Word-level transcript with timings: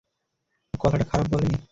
ও 0.73 0.75
কথাটা 0.79 1.05
খারাপ 1.05 1.27
বলেনি। 1.33 1.57